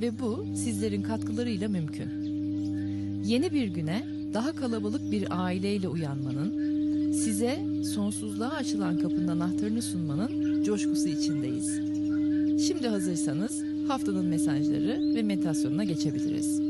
[0.00, 2.08] ve bu sizlerin katkılarıyla mümkün.
[3.24, 4.04] Yeni bir güne
[4.34, 6.66] daha kalabalık bir aileyle uyanmanın,
[7.12, 7.58] size
[7.94, 11.80] sonsuzluğa açılan kapının anahtarını sunmanın coşkusu içindeyiz.
[12.68, 16.60] Şimdi hazırsanız haftanın mesajları ve meditasyonuna geçebiliriz.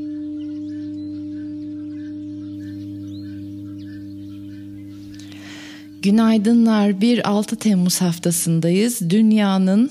[6.02, 7.00] Günaydınlar.
[7.00, 9.10] Bir 6 Temmuz haftasındayız.
[9.10, 9.90] Dünyanın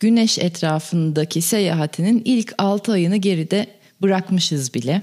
[0.00, 3.66] güneş etrafındaki seyahatinin ilk 6 ayını geride
[4.02, 5.02] bırakmışız bile.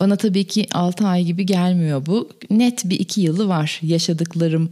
[0.00, 2.30] Bana tabii ki 6 ay gibi gelmiyor bu.
[2.50, 3.80] Net bir 2 yılı var.
[3.82, 4.70] Yaşadıklarım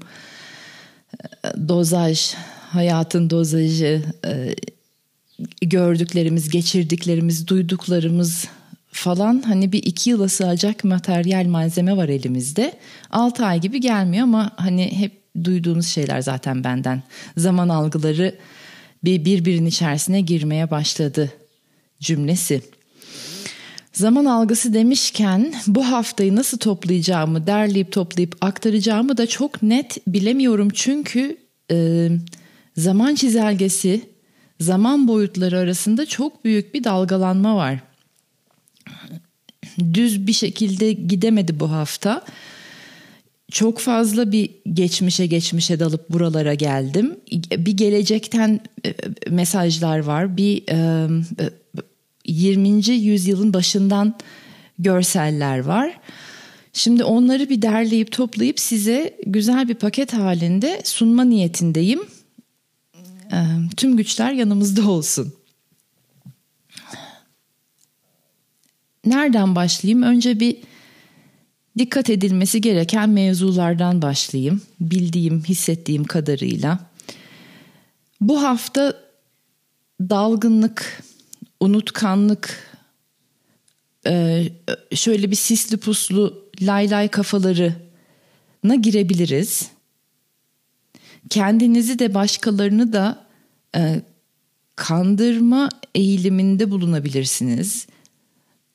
[1.23, 2.35] e, dozaj,
[2.71, 4.55] hayatın dozajı, e,
[5.63, 8.49] gördüklerimiz, geçirdiklerimiz, duyduklarımız
[8.93, 12.73] falan hani bir iki yıla sığacak materyal malzeme var elimizde.
[13.11, 17.03] 6 ay gibi gelmiyor ama hani hep duyduğunuz şeyler zaten benden.
[17.37, 18.35] Zaman algıları
[19.05, 21.33] bir birbirinin içerisine girmeye başladı
[22.01, 22.63] cümlesi.
[23.93, 30.69] Zaman algısı demişken bu haftayı nasıl toplayacağımı, derleyip toplayıp aktaracağımı da çok net bilemiyorum.
[30.75, 31.37] Çünkü
[31.71, 32.09] e,
[32.77, 34.01] zaman çizelgesi,
[34.61, 37.79] zaman boyutları arasında çok büyük bir dalgalanma var.
[39.95, 42.25] Düz bir şekilde gidemedi bu hafta
[43.53, 47.17] çok fazla bir geçmişe geçmişe dalıp buralara geldim.
[47.59, 48.95] Bir gelecekten e,
[49.31, 50.37] mesajlar var.
[50.37, 50.63] Bir
[52.27, 52.69] 20.
[52.69, 54.15] E, yüzyılın başından
[54.79, 56.01] görseller var.
[56.73, 62.01] Şimdi onları bir derleyip toplayıp size güzel bir paket halinde sunma niyetindeyim.
[63.33, 63.39] E,
[63.77, 65.33] tüm güçler yanımızda olsun.
[69.07, 70.03] Nereden başlayayım?
[70.03, 70.57] Önce bir
[71.79, 74.63] Dikkat edilmesi gereken mevzulardan başlayayım.
[74.81, 76.79] Bildiğim, hissettiğim kadarıyla.
[78.21, 78.97] Bu hafta
[80.01, 81.03] dalgınlık,
[81.61, 82.73] unutkanlık,
[84.07, 84.45] e,
[84.95, 89.71] şöyle bir sisli puslu lay lay kafalarına girebiliriz.
[91.31, 93.27] Kendinizi de başkalarını da
[93.77, 94.03] e,
[94.77, 97.87] kandırma eğiliminde bulunabilirsiniz.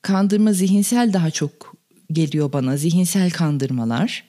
[0.02, 1.77] Kandırma zihinsel daha çok
[2.12, 4.24] geliyor bana zihinsel kandırmalar.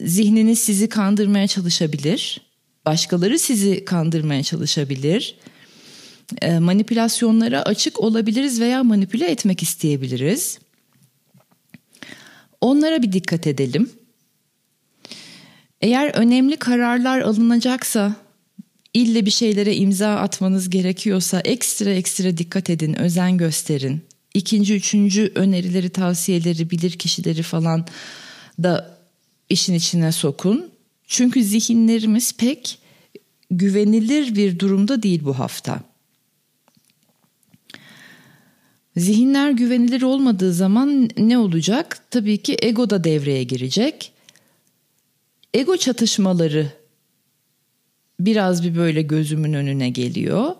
[0.00, 2.40] Zihniniz sizi kandırmaya çalışabilir.
[2.86, 5.36] Başkaları sizi kandırmaya çalışabilir.
[6.42, 10.58] E, manipülasyonlara açık olabiliriz veya manipüle etmek isteyebiliriz.
[12.60, 13.90] Onlara bir dikkat edelim.
[15.80, 18.16] Eğer önemli kararlar alınacaksa,
[18.94, 24.02] ille bir şeylere imza atmanız gerekiyorsa ekstra ekstra dikkat edin, özen gösterin
[24.34, 27.86] ikinci, üçüncü önerileri, tavsiyeleri, bilir kişileri falan
[28.62, 28.98] da
[29.48, 30.70] işin içine sokun.
[31.06, 32.78] Çünkü zihinlerimiz pek
[33.50, 35.80] güvenilir bir durumda değil bu hafta.
[38.96, 41.98] Zihinler güvenilir olmadığı zaman ne olacak?
[42.10, 44.12] Tabii ki ego da devreye girecek.
[45.54, 46.72] Ego çatışmaları
[48.20, 50.54] biraz bir böyle gözümün önüne geliyor.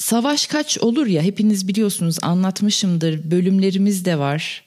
[0.00, 4.64] Savaş kaç olur ya hepiniz biliyorsunuz anlatmışımdır bölümlerimiz de var.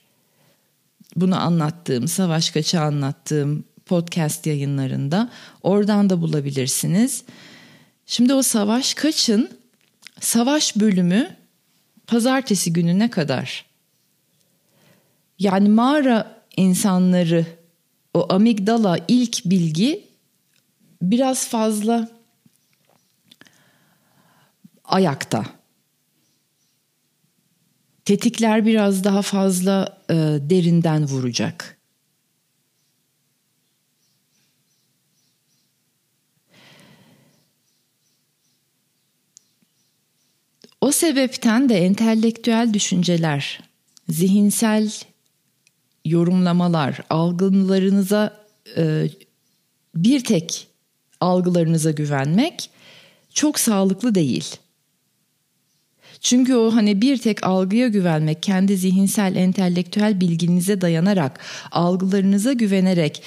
[1.15, 5.29] Bunu anlattığım, savaş kaçı anlattığım podcast yayınlarında
[5.63, 7.23] oradan da bulabilirsiniz.
[8.05, 9.49] Şimdi o savaş kaçın
[10.19, 11.35] savaş bölümü
[12.07, 13.65] pazartesi gününe kadar.
[15.39, 17.45] Yani mağara insanları
[18.13, 20.07] o amigdala ilk bilgi
[21.01, 22.09] biraz fazla
[24.83, 25.45] ayakta.
[28.05, 30.13] Tetikler biraz daha fazla e,
[30.49, 31.77] derinden vuracak.
[40.81, 43.59] O sebepten de entelektüel düşünceler,
[44.09, 44.91] zihinsel
[46.05, 48.45] yorumlamalar, algılarınıza
[48.77, 49.09] e,
[49.95, 50.67] bir tek
[51.19, 52.69] algılarınıza güvenmek
[53.33, 54.55] çok sağlıklı değil.
[56.23, 61.39] Çünkü o hani bir tek algıya güvenmek, kendi zihinsel, entelektüel bilginize dayanarak,
[61.71, 63.23] algılarınıza güvenerek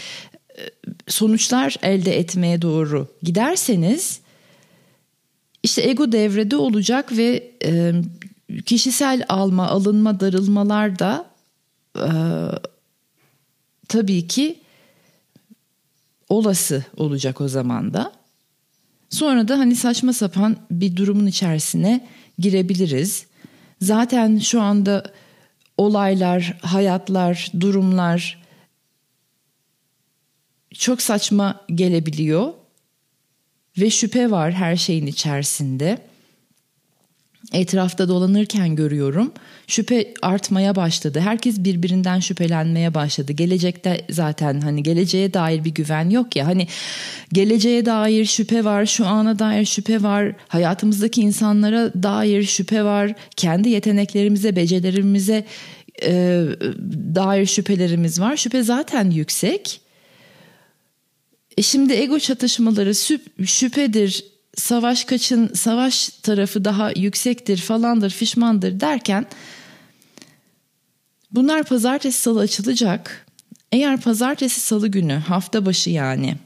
[0.59, 0.63] e,
[1.09, 4.21] sonuçlar elde etmeye doğru giderseniz
[5.63, 7.93] İşte ego devrede olacak ve e,
[8.67, 11.27] kişisel alma, alınma, darılmalar da
[11.97, 12.09] e,
[13.89, 14.59] tabii ki
[16.29, 18.13] olası olacak o zaman da.
[19.11, 22.07] Sonra da hani saçma sapan bir durumun içerisine
[22.39, 23.27] girebiliriz.
[23.81, 25.13] Zaten şu anda
[25.77, 28.47] olaylar, hayatlar, durumlar
[30.75, 32.53] çok saçma gelebiliyor
[33.79, 35.99] ve şüphe var her şeyin içerisinde.
[37.53, 39.33] Etrafta dolanırken görüyorum.
[39.67, 41.21] Şüphe artmaya başladı.
[41.21, 43.33] Herkes birbirinden şüphelenmeye başladı.
[43.33, 46.47] Gelecekte zaten hani geleceğe dair bir güven yok ya.
[46.47, 46.69] Hani
[47.33, 53.69] geleceğe dair şüphe var, şu ana dair şüphe var, hayatımızdaki insanlara dair şüphe var, kendi
[53.69, 55.45] yeteneklerimize, becerilerimize
[56.03, 56.45] e,
[57.15, 58.37] dair şüphelerimiz var.
[58.37, 59.81] Şüphe zaten yüksek.
[61.57, 62.95] E şimdi ego çatışmaları
[63.47, 64.25] şüphedir,
[64.57, 69.27] savaş kaçın, savaş tarafı daha yüksektir falandır, fişmandır derken
[71.31, 73.27] bunlar pazartesi salı açılacak.
[73.73, 76.37] Eğer pazartesi salı günü hafta başı yani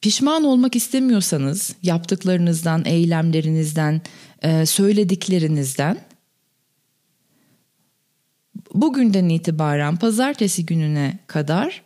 [0.00, 4.00] pişman olmak istemiyorsanız yaptıklarınızdan, eylemlerinizden,
[4.42, 5.98] e, söylediklerinizden
[8.74, 11.82] bugünden itibaren pazartesi gününe kadar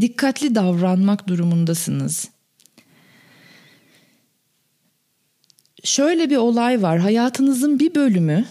[0.00, 2.33] dikkatli davranmak durumundasınız.
[5.84, 6.98] Şöyle bir olay var.
[6.98, 8.44] Hayatınızın bir bölümü,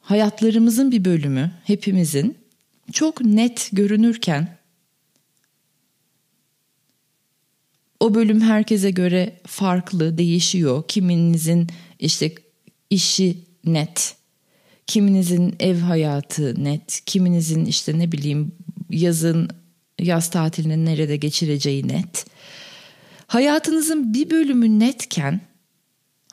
[0.00, 2.38] hayatlarımızın bir bölümü, hepimizin
[2.92, 4.58] çok net görünürken
[8.00, 10.84] o bölüm herkese göre farklı, değişiyor.
[10.88, 11.68] Kiminizin
[11.98, 12.34] işte
[12.90, 14.16] işi net,
[14.86, 18.52] kiminizin ev hayatı net, kiminizin işte ne bileyim
[18.90, 19.50] yazın
[20.00, 22.26] yaz tatilini nerede geçireceği net.
[23.26, 25.40] Hayatınızın bir bölümü netken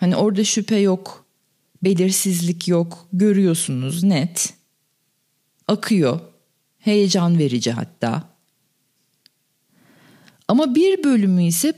[0.02, 1.26] hani orada şüphe yok,
[1.84, 4.54] belirsizlik yok, görüyorsunuz net.
[5.68, 6.20] Akıyor.
[6.80, 8.30] Heyecan verici hatta.
[10.48, 11.74] Ama bir bölümü ise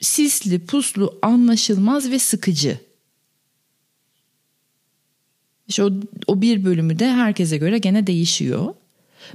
[0.00, 2.78] sisli, puslu, anlaşılmaz ve sıkıcı.
[5.68, 5.90] İşte o,
[6.26, 8.74] o bir bölümü de herkese göre gene değişiyor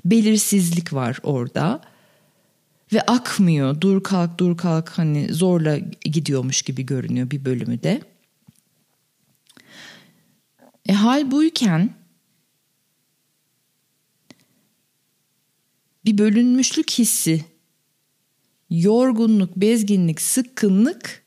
[0.06, 1.82] belirsizlik var orada
[2.94, 3.82] ve akmıyor.
[3.82, 8.02] Dur kalk dur kalk hani zorla gidiyormuş gibi görünüyor bir bölümü de.
[10.86, 11.96] E hal buyken
[16.06, 17.46] bir bölünmüşlük hissi,
[18.70, 21.24] yorgunluk, bezginlik, sıkkınlık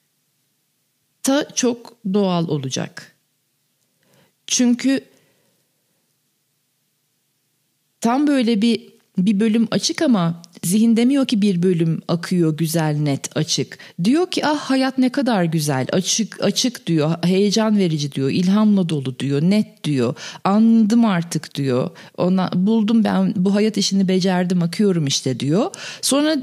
[1.27, 3.17] da çok doğal olacak.
[4.47, 5.05] Çünkü
[8.01, 13.37] tam böyle bir bir bölüm açık ama zihin demiyor ki bir bölüm akıyor güzel net
[13.37, 13.79] açık.
[14.05, 15.87] Diyor ki ah hayat ne kadar güzel.
[15.93, 17.15] Açık açık diyor.
[17.25, 18.31] Heyecan verici diyor.
[18.31, 19.43] İlhamla dolu diyor.
[19.43, 20.15] Net diyor.
[20.45, 21.91] Anladım artık diyor.
[22.17, 25.71] Ona buldum ben bu hayat işini becerdim akıyorum işte diyor.
[26.03, 26.37] Sonra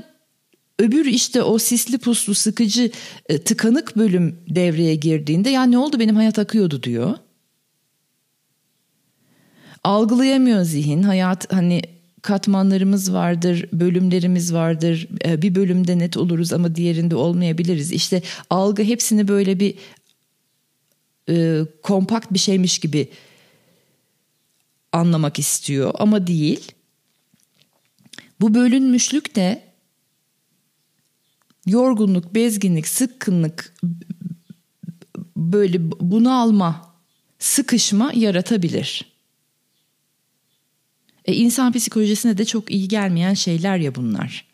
[0.79, 2.91] öbür işte o sisli puslu sıkıcı
[3.29, 7.13] e, tıkanık bölüm devreye girdiğinde ya ne oldu benim hayat akıyordu diyor.
[9.83, 11.03] Algılayamıyor zihin.
[11.03, 11.81] Hayat hani
[12.21, 15.07] katmanlarımız vardır, bölümlerimiz vardır.
[15.25, 17.91] Ee, bir bölümde net oluruz ama diğerinde olmayabiliriz.
[17.91, 19.75] İşte algı hepsini böyle bir
[21.29, 23.09] e, kompakt bir şeymiş gibi
[24.91, 26.71] anlamak istiyor ama değil.
[28.41, 29.63] Bu bölünmüşlük de
[31.65, 33.73] yorgunluk, bezginlik, sıkkınlık
[35.37, 36.93] böyle bunu alma,
[37.39, 39.16] sıkışma yaratabilir.
[41.27, 44.45] E, insan psikolojisine de çok iyi gelmeyen şeyler ya bunlar.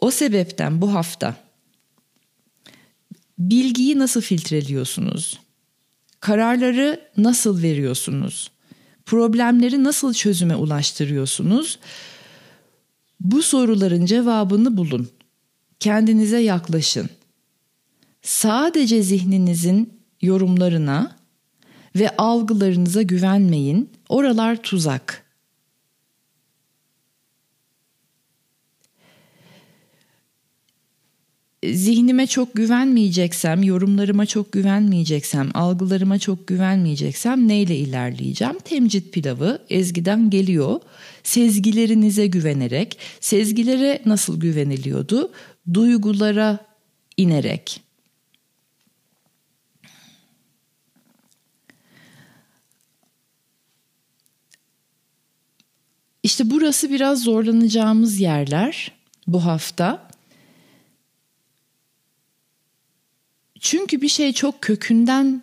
[0.00, 1.36] O sebepten bu hafta
[3.38, 5.38] bilgiyi nasıl filtreliyorsunuz?
[6.20, 8.50] Kararları nasıl veriyorsunuz?
[9.06, 11.78] Problemleri nasıl çözüme ulaştırıyorsunuz?
[13.20, 15.08] Bu soruların cevabını bulun.
[15.80, 17.10] Kendinize yaklaşın.
[18.22, 21.16] Sadece zihninizin yorumlarına
[21.96, 23.90] ve algılarınıza güvenmeyin.
[24.08, 25.28] Oralar tuzak.
[31.64, 38.58] zihnime çok güvenmeyeceksem, yorumlarıma çok güvenmeyeceksem, algılarıma çok güvenmeyeceksem neyle ilerleyeceğim?
[38.64, 40.80] Temcit pilavı ezgiden geliyor.
[41.22, 45.32] Sezgilerinize güvenerek, sezgilere nasıl güveniliyordu?
[45.74, 46.58] Duygulara
[47.16, 47.87] inerek.
[56.22, 58.92] İşte burası biraz zorlanacağımız yerler
[59.26, 60.08] bu hafta.
[63.60, 65.42] Çünkü bir şey çok kökünden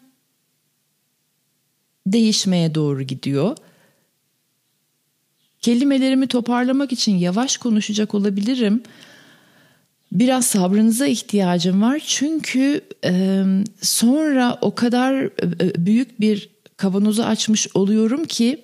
[2.07, 3.57] değişmeye doğru gidiyor.
[5.61, 8.83] Kelimelerimi toparlamak için yavaş konuşacak olabilirim.
[10.11, 13.43] Biraz sabrınıza ihtiyacım var çünkü e,
[13.81, 15.29] sonra o kadar e,
[15.61, 18.63] e, büyük bir kavanozu açmış oluyorum ki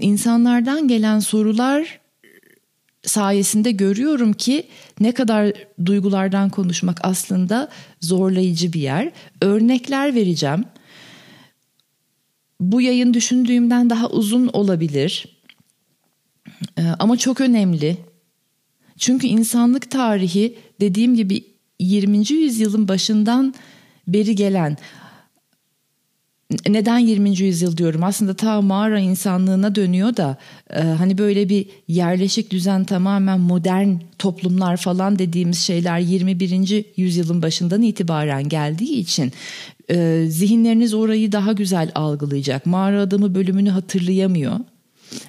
[0.00, 2.00] insanlardan gelen sorular
[3.02, 4.66] sayesinde görüyorum ki
[5.00, 5.52] ne kadar
[5.86, 7.68] duygulardan konuşmak aslında
[8.00, 9.12] zorlayıcı bir yer.
[9.40, 10.64] Örnekler vereceğim.
[12.60, 15.36] Bu yayın düşündüğümden daha uzun olabilir.
[16.78, 17.96] Ee, ama çok önemli.
[18.98, 21.44] Çünkü insanlık tarihi dediğim gibi
[21.80, 22.32] 20.
[22.32, 23.54] yüzyılın başından
[24.08, 24.76] beri gelen
[26.68, 27.38] neden 20.
[27.38, 30.36] yüzyıl diyorum aslında ta mağara insanlığına dönüyor da
[30.70, 36.84] e, hani böyle bir yerleşik düzen tamamen modern toplumlar falan dediğimiz şeyler 21.
[36.96, 39.32] yüzyılın başından itibaren geldiği için
[39.90, 42.66] e, zihinleriniz orayı daha güzel algılayacak.
[42.66, 44.60] Mağara adamı bölümünü hatırlayamıyor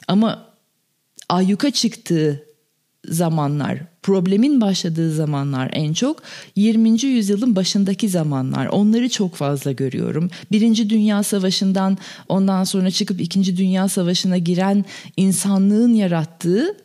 [0.08, 0.48] ama
[1.30, 2.44] ayyuka çıktığı
[3.06, 6.24] zamanlar, problemin başladığı zamanlar en çok
[6.56, 7.04] 20.
[7.04, 8.68] yüzyılın başındaki zamanlar.
[8.68, 10.30] Onları çok fazla görüyorum.
[10.52, 11.98] Birinci Dünya Savaşı'ndan
[12.30, 14.86] ondan sonra çıkıp İkinci Dünya Savaşı'na giren
[15.18, 16.78] insanlığın yarattığı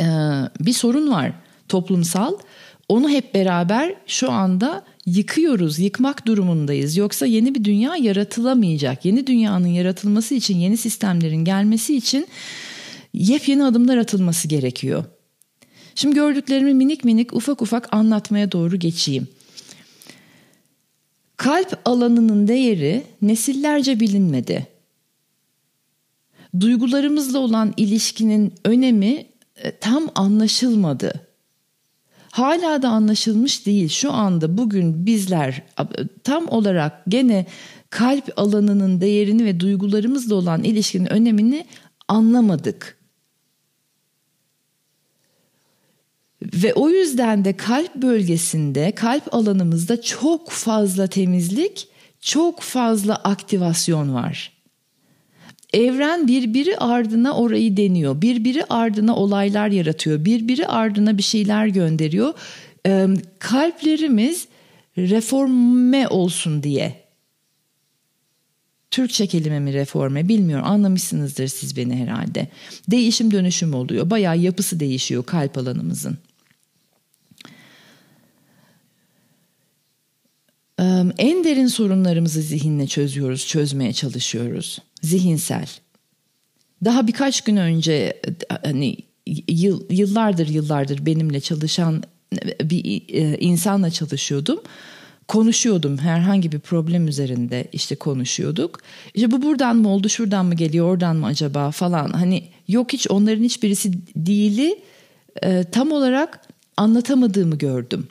[0.00, 0.04] e,
[0.60, 1.32] bir sorun var
[1.68, 2.34] toplumsal.
[2.88, 6.96] Onu hep beraber şu anda yıkıyoruz, yıkmak durumundayız.
[6.96, 9.04] Yoksa yeni bir dünya yaratılamayacak.
[9.04, 12.26] Yeni dünyanın yaratılması için, yeni sistemlerin gelmesi için
[13.14, 15.04] yepyeni adımlar atılması gerekiyor.
[15.96, 19.28] Şimdi gördüklerimi minik minik ufak ufak anlatmaya doğru geçeyim.
[21.36, 24.66] Kalp alanının değeri nesillerce bilinmedi.
[26.60, 29.26] Duygularımızla olan ilişkinin önemi
[29.56, 31.12] e, tam anlaşılmadı.
[32.30, 33.88] Hala da anlaşılmış değil.
[33.88, 35.62] Şu anda bugün bizler
[36.24, 37.46] tam olarak gene
[37.90, 41.66] kalp alanının değerini ve duygularımızla olan ilişkinin önemini
[42.08, 42.95] anlamadık.
[46.54, 51.88] Ve o yüzden de kalp bölgesinde, kalp alanımızda çok fazla temizlik,
[52.20, 54.52] çok fazla aktivasyon var.
[55.72, 58.22] Evren birbiri ardına orayı deniyor.
[58.22, 60.24] Birbiri ardına olaylar yaratıyor.
[60.24, 62.34] Birbiri ardına bir şeyler gönderiyor.
[63.38, 64.48] Kalplerimiz
[64.98, 67.06] reforme olsun diye.
[68.90, 72.48] Türkçe kelimemi reforme bilmiyorum anlamışsınızdır siz beni herhalde.
[72.90, 74.10] Değişim dönüşüm oluyor.
[74.10, 76.18] Bayağı yapısı değişiyor kalp alanımızın.
[81.18, 84.78] En derin sorunlarımızı zihinle çözüyoruz, çözmeye çalışıyoruz.
[85.02, 85.68] Zihinsel.
[86.84, 88.20] Daha birkaç gün önce
[88.62, 88.96] hani
[89.48, 92.02] yıl, yıllardır yıllardır benimle çalışan
[92.62, 94.60] bir e, insanla çalışıyordum.
[95.28, 98.80] Konuşuyordum herhangi bir problem üzerinde işte konuşuyorduk.
[99.14, 102.08] İşte bu buradan mı oldu, şuradan mı geliyor, oradan mı acaba falan.
[102.08, 104.78] Hani yok hiç onların hiçbirisi değili
[105.42, 106.40] e, tam olarak
[106.76, 108.08] anlatamadığımı gördüm.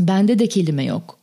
[0.00, 1.18] Bende de kelime yok.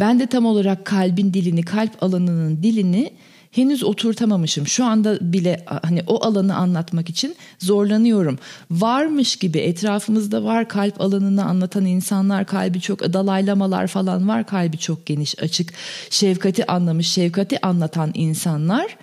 [0.00, 3.12] Ben de tam olarak kalbin dilini, kalp alanının dilini
[3.50, 4.66] henüz oturtamamışım.
[4.66, 8.38] Şu anda bile hani o alanı anlatmak için zorlanıyorum.
[8.70, 14.46] Varmış gibi etrafımızda var kalp alanını anlatan insanlar, kalbi çok dalaylamalar falan var.
[14.46, 15.72] Kalbi çok geniş, açık,
[16.10, 18.96] şefkati anlamış, şefkati anlatan insanlar.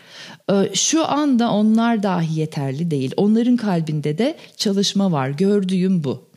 [0.51, 3.11] Ee, şu anda onlar dahi yeterli değil.
[3.17, 5.29] Onların kalbinde de çalışma var.
[5.29, 6.27] Gördüğüm bu.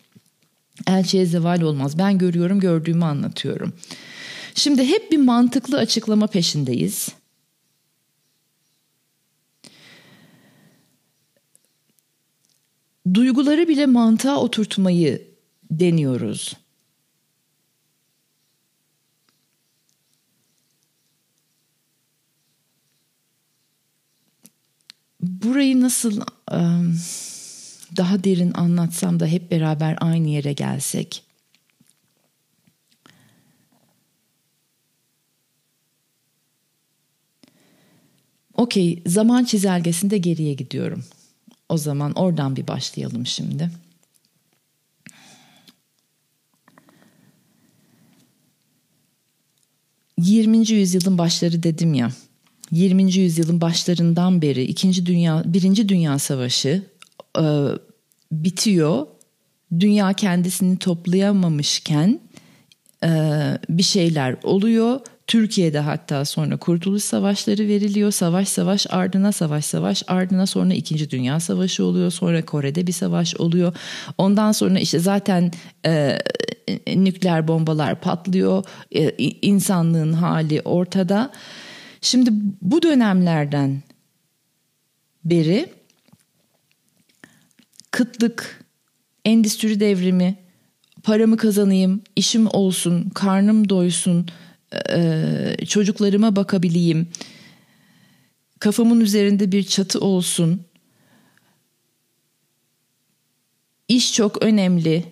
[0.86, 1.98] Elçiye zeval olmaz.
[1.98, 3.72] Ben görüyorum, gördüğümü anlatıyorum.
[4.54, 7.08] Şimdi hep bir mantıklı açıklama peşindeyiz.
[13.14, 15.28] Duyguları bile mantığa oturtmayı
[15.70, 16.54] deniyoruz.
[25.20, 26.20] Burayı nasıl
[27.96, 31.29] daha derin anlatsam da hep beraber aynı yere gelsek.
[38.60, 41.04] Okey zaman çizelgesinde geriye gidiyorum.
[41.68, 43.70] O zaman oradan bir başlayalım şimdi.
[50.18, 52.12] Yirminci yüzyılın başları dedim ya.
[52.72, 53.12] 20.
[53.12, 56.82] yüzyılın başlarından beri İkinci Dünya, Birinci Dünya Savaşı
[57.38, 57.44] e,
[58.32, 59.06] bitiyor.
[59.80, 62.20] Dünya kendisini toplayamamışken
[63.04, 63.08] e,
[63.68, 65.00] bir şeyler oluyor
[65.30, 68.10] Türkiye'de hatta sonra Kurtuluş Savaşları veriliyor.
[68.10, 71.10] Savaş savaş ardına savaş savaş ardına sonra 2.
[71.10, 72.10] Dünya Savaşı oluyor.
[72.10, 73.74] Sonra Kore'de bir savaş oluyor.
[74.18, 75.52] Ondan sonra işte zaten
[75.86, 76.18] e,
[76.86, 78.64] nükleer bombalar patlıyor.
[78.94, 79.10] E,
[79.42, 81.30] insanlığın hali ortada.
[82.00, 82.30] Şimdi
[82.62, 83.82] bu dönemlerden
[85.24, 85.68] beri
[87.90, 88.64] kıtlık,
[89.24, 90.38] endüstri devrimi,
[91.02, 94.26] paramı kazanayım, işim olsun, karnım doysun,
[94.90, 97.08] e, çocuklarıma bakabileyim,
[98.58, 100.62] kafamın üzerinde bir çatı olsun.
[103.88, 105.04] İş çok önemli.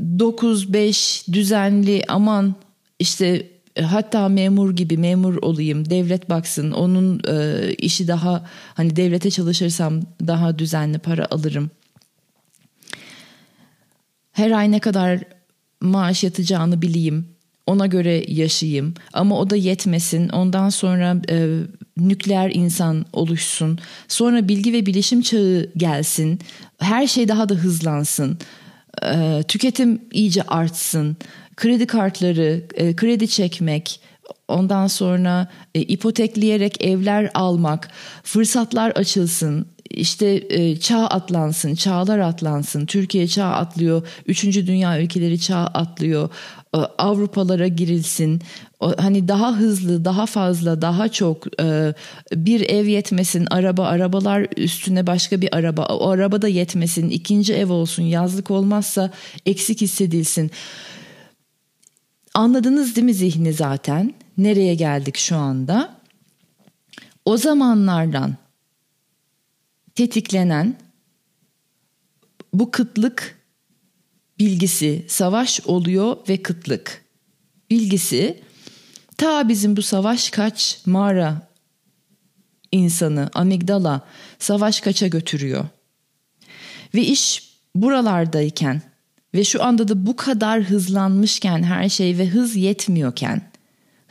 [0.00, 2.54] 9-5 düzenli aman
[2.98, 3.50] işte
[3.82, 10.58] hatta memur gibi memur olayım devlet baksın onun e, işi daha hani devlete çalışırsam daha
[10.58, 11.70] düzenli para alırım
[14.32, 15.24] her ay ne kadar
[15.84, 17.26] maaş yatacağını bileyim.
[17.66, 20.28] Ona göre yaşayayım ama o da yetmesin.
[20.28, 21.58] Ondan sonra e,
[21.96, 23.78] nükleer insan oluşsun.
[24.08, 26.38] Sonra bilgi ve bilişim çağı gelsin.
[26.78, 28.38] Her şey daha da hızlansın.
[29.02, 31.16] E, tüketim iyice artsın.
[31.56, 34.00] Kredi kartları, e, kredi çekmek,
[34.48, 37.90] ondan sonra e, ipotekleyerek evler almak,
[38.22, 42.86] fırsatlar açılsın, işte e, çağ atlansın, çağlar atlansın.
[42.86, 46.28] Türkiye çağ atlıyor, üçüncü dünya ülkeleri çağ atlıyor.
[46.74, 48.42] E, Avrupalara girilsin.
[48.80, 51.94] O, hani daha hızlı, daha fazla, daha çok e,
[52.32, 57.72] bir ev yetmesin, araba, arabalar üstüne başka bir araba, o araba da yetmesin, ikinci ev
[57.72, 59.10] olsun, yazlık olmazsa
[59.46, 60.50] eksik hissedilsin.
[62.34, 64.14] Anladınız değil mi zihni zaten?
[64.38, 66.00] Nereye geldik şu anda?
[67.24, 68.36] O zamanlardan
[69.94, 70.78] tetiklenen
[72.52, 73.38] bu kıtlık
[74.38, 77.04] bilgisi, savaş oluyor ve kıtlık
[77.70, 78.42] bilgisi
[79.16, 81.48] ta bizim bu savaş kaç mağara
[82.72, 84.00] insanı, amigdala
[84.38, 85.64] savaş kaça götürüyor.
[86.94, 88.82] Ve iş buralardayken
[89.34, 93.53] ve şu anda da bu kadar hızlanmışken her şey ve hız yetmiyorken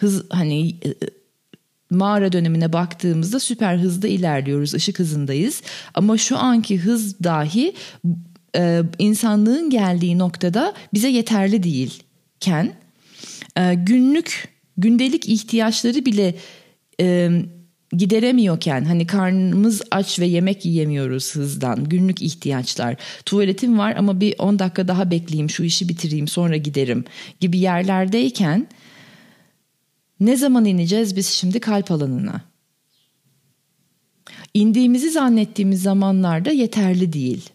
[0.04, 0.76] hız hani
[1.90, 5.62] mağara dönemine baktığımızda süper hızda ilerliyoruz, ışık hızındayız.
[5.94, 7.74] Ama şu anki hız dahi
[8.58, 12.74] e, insanlığın geldiği noktada bize yeterli değilken
[13.58, 16.36] e, günlük gündelik ihtiyaçları bile
[17.00, 17.30] e,
[17.92, 24.60] gideremiyorken hani karnımız aç ve yemek yiyemiyoruz hızdan günlük ihtiyaçlar tuvaletim var ama bir 10
[24.60, 27.06] dakika daha bekleyeyim şu işi bitireyim sonra giderim
[27.40, 28.68] gibi yerlerdeyken
[30.20, 32.42] ne zaman ineceğiz biz şimdi kalp alanına?
[34.54, 37.50] İndiğimizi zannettiğimiz zamanlarda yeterli değil.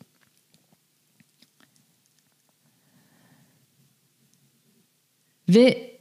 [5.48, 5.98] Ve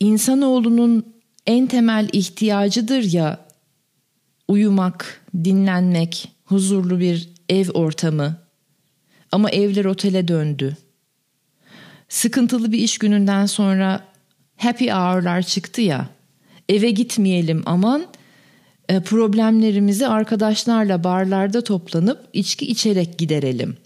[0.00, 1.14] insanoğlunun
[1.46, 3.46] en temel ihtiyacıdır ya
[4.48, 8.46] uyumak, dinlenmek, huzurlu bir ev ortamı.
[9.32, 10.76] Ama evler otele döndü
[12.08, 14.04] sıkıntılı bir iş gününden sonra
[14.56, 16.08] happy hour'lar çıktı ya.
[16.68, 18.06] Eve gitmeyelim aman
[18.88, 23.76] e, problemlerimizi arkadaşlarla barlarda toplanıp içki içerek giderelim.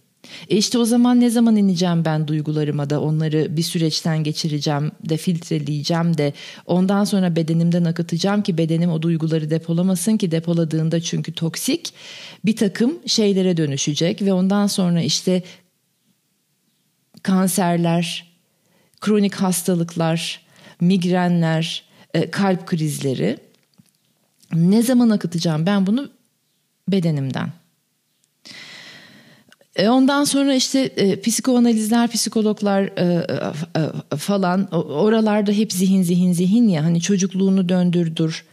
[0.48, 5.16] E işte o zaman ne zaman ineceğim ben duygularıma da onları bir süreçten geçireceğim de
[5.16, 6.33] filtreleyeceğim de
[6.66, 11.92] ondan sonra bedenimden akıtacağım ki bedenim o duyguları depolamasın ki depoladığında çünkü toksik
[12.44, 15.42] bir takım şeylere dönüşecek ve ondan sonra işte
[17.22, 18.30] kanserler,
[19.00, 20.40] kronik hastalıklar,
[20.80, 23.38] migrenler, e, kalp krizleri.
[24.54, 26.11] Ne zaman akıtacağım ben bunu
[26.88, 27.52] bedenimden.
[29.76, 32.90] E, ondan sonra işte e, psikoanalizler, psikologlar
[34.16, 38.44] falan oralarda hep zihin zihin zihin ya hani çocukluğunu döndürdür.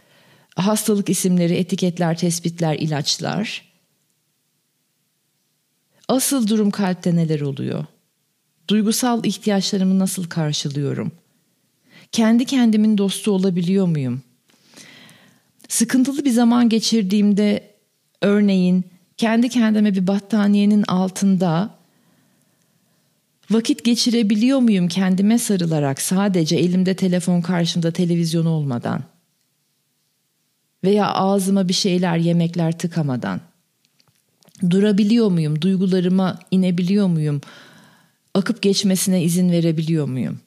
[0.56, 3.68] Hastalık isimleri, etiketler, tespitler, ilaçlar.
[6.08, 7.84] Asıl durum kalpte neler oluyor?
[8.68, 11.12] Duygusal ihtiyaçlarımı nasıl karşılıyorum?
[12.12, 14.22] Kendi kendimin dostu olabiliyor muyum?
[15.68, 17.74] Sıkıntılı bir zaman geçirdiğimde
[18.22, 18.84] örneğin
[19.16, 21.78] kendi kendime bir battaniyenin altında
[23.50, 29.02] vakit geçirebiliyor muyum kendime sarılarak sadece elimde telefon karşımda televizyon olmadan?
[30.84, 33.40] Veya ağzıma bir şeyler yemekler tıkamadan?
[34.70, 35.62] Durabiliyor muyum?
[35.62, 37.40] Duygularıma inebiliyor muyum?
[38.38, 40.38] Akıp geçmesine izin verebiliyor muyum?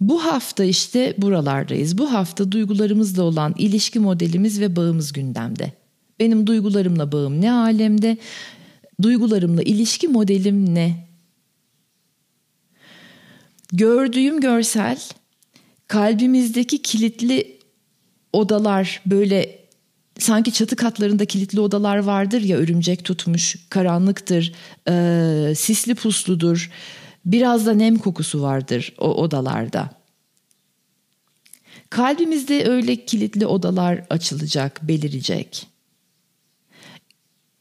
[0.00, 1.98] Bu hafta işte buralardayız.
[1.98, 5.72] Bu hafta duygularımızla olan ilişki modelimiz ve bağımız gündemde.
[6.20, 8.16] Benim duygularımla bağım ne alemde?
[9.02, 11.08] Duygularımla ilişki modelim ne?
[13.72, 14.98] gördüğüm görsel
[15.88, 17.58] kalbimizdeki kilitli
[18.32, 19.57] odalar böyle
[20.18, 24.52] sanki çatı katlarında kilitli odalar vardır ya örümcek tutmuş karanlıktır
[24.88, 26.70] e, sisli pusludur
[27.24, 29.90] biraz da nem kokusu vardır o odalarda.
[31.90, 35.66] Kalbimizde öyle kilitli odalar açılacak, belirecek.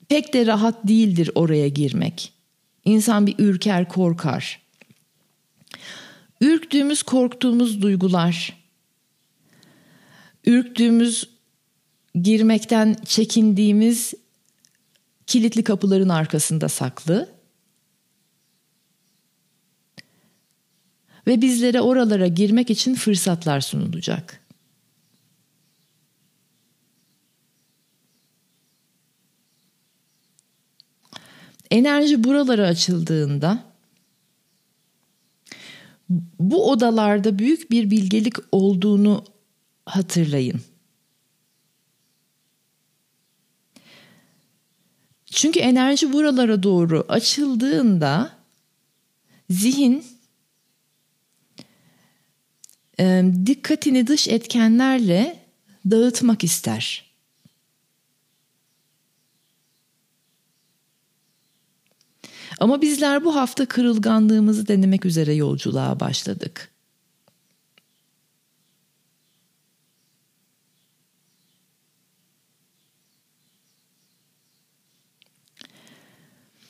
[0.10, 2.34] Pek de rahat değildir oraya girmek.
[2.86, 4.62] İnsan bir ürker, korkar.
[6.41, 8.58] Ürktüğümüz, korktuğumuz duygular,
[10.46, 11.30] ürktüğümüz,
[12.23, 14.13] girmekten çekindiğimiz
[15.27, 17.38] kilitli kapıların arkasında saklı.
[21.27, 24.47] Ve bizlere oralara girmek için fırsatlar sunulacak.
[31.71, 33.63] Enerji buralara açıldığında
[36.39, 39.25] bu odalarda büyük bir bilgelik olduğunu
[39.86, 40.62] hatırlayın.
[45.32, 48.32] Çünkü enerji buralara doğru açıldığında
[49.50, 50.06] zihin
[53.00, 55.40] e, dikkatini dış etkenlerle
[55.92, 57.08] dağıtmak ister.
[62.60, 66.77] Ama bizler bu hafta kırılganlığımızı denemek üzere yolculuğa başladık.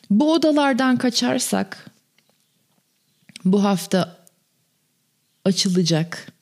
[0.09, 1.91] Bu odalardan kaçarsak
[3.45, 4.25] bu hafta
[5.45, 6.33] açılacak.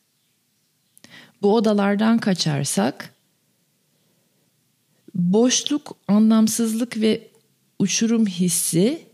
[1.42, 3.14] Bu odalardan kaçarsak
[5.16, 7.28] boşluk, anlamsızlık ve
[7.80, 9.08] uçurum hissi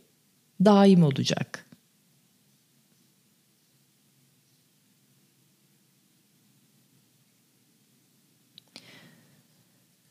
[0.66, 1.66] daim olacak.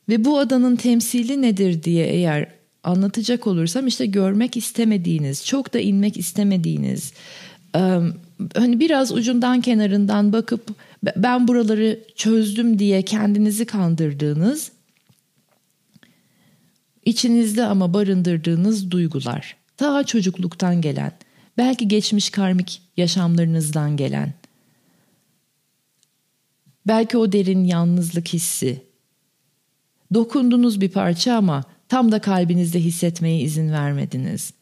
[0.09, 6.17] Ve bu adanın temsili nedir diye eğer anlatacak olursam işte görmek istemediğiniz, çok da inmek
[6.17, 7.13] istemediğiniz,
[8.55, 10.75] hani biraz ucundan kenarından bakıp
[11.17, 14.73] ben buraları çözdüm diye kendinizi kandırdığınız,
[17.05, 19.57] içinizde ama barındırdığınız duygular.
[19.77, 21.13] Ta çocukluktan gelen,
[21.59, 24.35] belki geçmiş karmik yaşamlarınızdan gelen,
[26.87, 28.83] belki o derin yalnızlık hissi,
[30.15, 34.53] dokundunuz bir parça ama tam da kalbinizde hissetmeye izin vermediniz.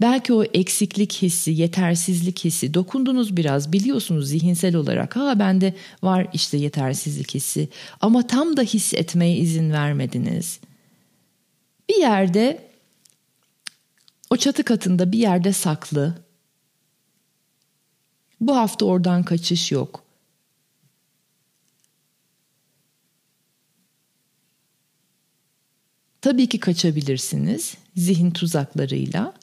[0.00, 5.16] Belki o eksiklik hissi, yetersizlik hissi dokundunuz biraz biliyorsunuz zihinsel olarak.
[5.16, 7.68] Ha bende var işte yetersizlik hissi
[8.00, 10.60] ama tam da hissetmeye izin vermediniz.
[11.88, 12.70] Bir yerde
[14.30, 16.14] o çatı katında bir yerde saklı.
[18.40, 20.05] Bu hafta oradan kaçış yok.
[26.26, 29.34] Tabii ki kaçabilirsiniz zihin tuzaklarıyla.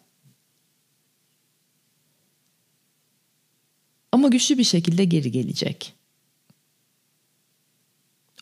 [4.12, 5.93] Ama güçlü bir şekilde geri gelecek.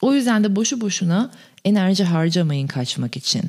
[0.01, 1.31] O yüzden de boşu boşuna
[1.65, 3.43] enerji harcamayın kaçmak için.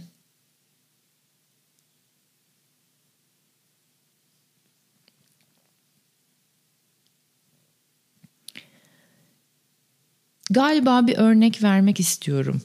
[10.51, 12.63] Galiba bir örnek vermek istiyorum.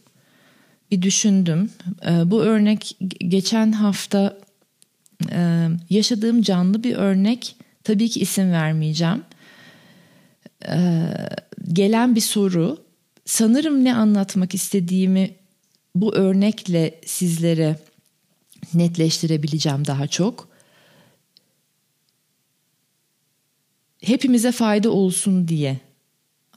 [0.91, 1.71] Bir düşündüm.
[2.05, 4.37] Ee, bu örnek geçen hafta
[5.31, 7.55] e, yaşadığım canlı bir örnek.
[7.83, 9.23] Tabii ki isim vermeyeceğim.
[10.69, 11.09] Ee,
[11.73, 12.77] gelen bir soru.
[13.25, 15.35] Sanırım ne anlatmak istediğimi
[15.95, 17.79] bu örnekle sizlere
[18.73, 20.49] netleştirebileceğim daha çok.
[24.01, 25.79] Hepimize fayda olsun diye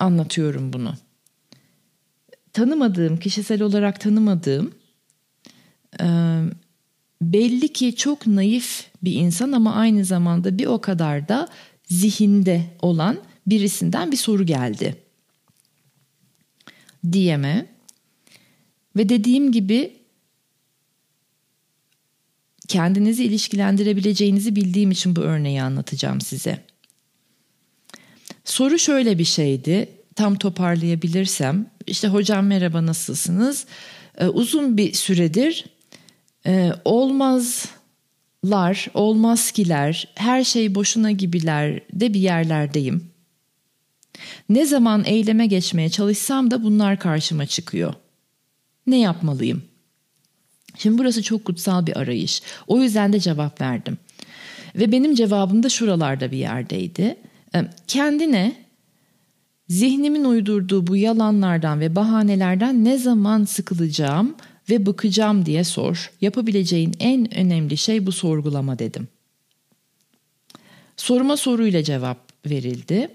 [0.00, 0.94] anlatıyorum bunu
[2.52, 4.74] tanımadığım, kişisel olarak tanımadığım
[7.22, 11.48] belli ki çok naif bir insan ama aynı zamanda bir o kadar da
[11.88, 14.96] zihinde olan birisinden bir soru geldi.
[17.12, 17.66] Diyeme
[18.96, 19.96] ve dediğim gibi
[22.68, 26.64] kendinizi ilişkilendirebileceğinizi bildiğim için bu örneği anlatacağım size.
[28.44, 33.66] Soru şöyle bir şeydi tam toparlayabilirsem işte hocam merhaba nasılsınız?
[34.18, 35.64] Ee, uzun bir süredir
[36.46, 43.10] e, olmazlar, olmaz kiler, her şey boşuna gibiler de bir yerlerdeyim.
[44.48, 47.94] Ne zaman eyleme geçmeye çalışsam da bunlar karşıma çıkıyor.
[48.86, 49.62] Ne yapmalıyım?
[50.78, 52.42] Şimdi burası çok kutsal bir arayış.
[52.66, 53.98] O yüzden de cevap verdim.
[54.74, 57.16] Ve benim cevabım da şuralarda bir yerdeydi.
[57.86, 58.69] Kendine
[59.70, 64.34] zihnimin uydurduğu bu yalanlardan ve bahanelerden ne zaman sıkılacağım
[64.70, 66.12] ve bıkacağım diye sor.
[66.20, 69.08] Yapabileceğin en önemli şey bu sorgulama dedim.
[70.96, 73.08] Soruma soruyla cevap verildi.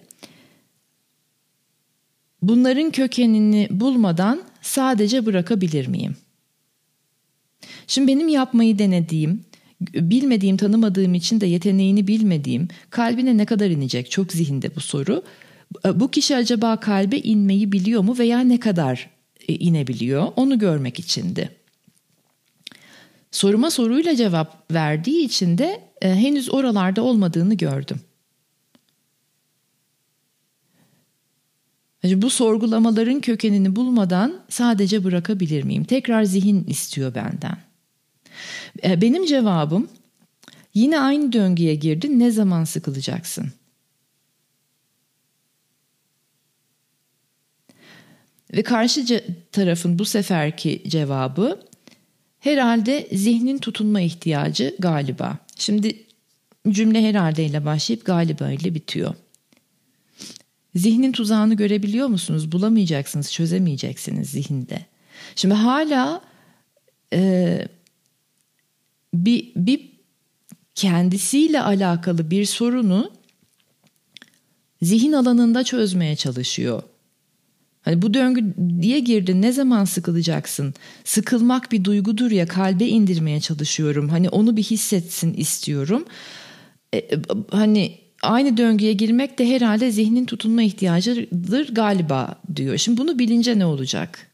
[2.41, 6.15] Bunların kökenini bulmadan sadece bırakabilir miyim?
[7.87, 9.45] Şimdi benim yapmayı denediğim,
[9.81, 15.23] bilmediğim, tanımadığım için de yeteneğini bilmediğim, kalbine ne kadar inecek çok zihinde bu soru.
[15.93, 19.10] Bu kişi acaba kalbe inmeyi biliyor mu veya ne kadar
[19.47, 21.49] e, inebiliyor onu görmek içindi.
[23.32, 27.99] Soruma soruyla cevap verdiği için de e, henüz oralarda olmadığını gördüm.
[32.04, 35.84] Bu sorgulamaların kökenini bulmadan sadece bırakabilir miyim?
[35.84, 37.58] Tekrar zihin istiyor benden.
[38.84, 39.88] E, benim cevabım
[40.73, 43.51] yine aynı döngüye girdin ne zaman sıkılacaksın?
[48.55, 51.59] Ve karşı tarafın bu seferki cevabı
[52.39, 55.37] herhalde zihnin tutunma ihtiyacı galiba.
[55.57, 56.03] Şimdi
[56.69, 59.15] cümle herhalde ile başlayıp galiba ile bitiyor.
[60.75, 62.51] Zihnin tuzağını görebiliyor musunuz?
[62.51, 64.85] Bulamayacaksınız, çözemeyeceksiniz zihinde.
[65.35, 66.21] Şimdi hala
[67.13, 67.67] e,
[69.13, 69.91] bir, bir
[70.75, 73.11] kendisiyle alakalı bir sorunu
[74.81, 76.83] zihin alanında çözmeye çalışıyor.
[77.85, 80.73] Hani bu döngü diye girdin ne zaman sıkılacaksın?
[81.03, 84.09] Sıkılmak bir duygudur ya kalbe indirmeye çalışıyorum.
[84.09, 86.05] Hani onu bir hissetsin istiyorum.
[86.93, 87.21] E, e
[87.51, 92.77] hani aynı döngüye girmek de herhalde zihnin tutunma ihtiyacıdır galiba diyor.
[92.77, 94.31] Şimdi bunu bilince ne olacak?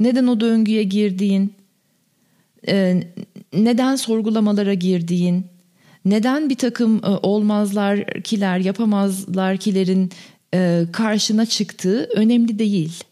[0.00, 1.54] Neden o döngüye girdiğin,
[2.68, 3.02] e,
[3.52, 5.46] neden sorgulamalara girdiğin,
[6.04, 10.10] neden bir takım e, olmazlar kiler, yapamazlar kilerin
[10.54, 13.04] e, karşına çıktığı önemli değil.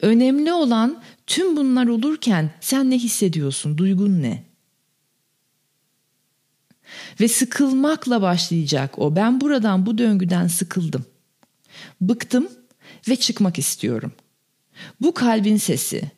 [0.00, 4.44] Önemli olan tüm bunlar olurken sen ne hissediyorsun, duygun ne?
[7.20, 9.16] Ve sıkılmakla başlayacak o.
[9.16, 11.04] Ben buradan bu döngüden sıkıldım.
[12.00, 12.48] Bıktım
[13.08, 14.12] ve çıkmak istiyorum.
[15.00, 16.10] Bu kalbin sesi.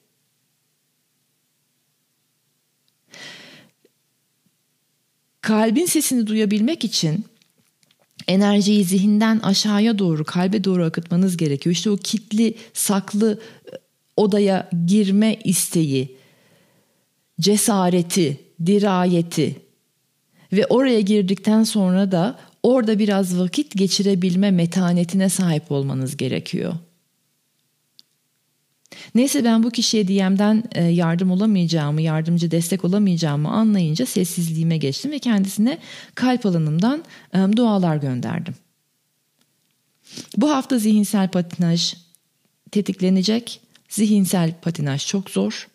[5.47, 7.25] Kalbin sesini duyabilmek için
[8.29, 11.73] enerjiyi zihinden aşağıya doğru, kalbe doğru akıtmanız gerekiyor.
[11.73, 13.71] İşte o kitli, saklı e,
[14.17, 16.17] odaya girme isteği,
[17.41, 19.57] cesareti, dirayeti
[20.53, 26.75] ve oraya girdikten sonra da orada biraz vakit geçirebilme metanetine sahip olmanız gerekiyor.
[29.15, 35.19] Neyse ben bu kişiye DM'den e, yardım olamayacağımı, yardımcı destek olamayacağımı anlayınca sessizliğime geçtim ve
[35.19, 35.79] kendisine
[36.15, 38.55] kalp alanımdan e, dualar gönderdim.
[40.37, 41.95] Bu hafta zihinsel patinaj
[42.71, 43.61] tetiklenecek.
[43.89, 45.69] Zihinsel patinaj çok zor,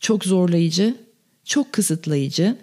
[0.00, 0.96] çok zorlayıcı,
[1.44, 2.58] çok kısıtlayıcı.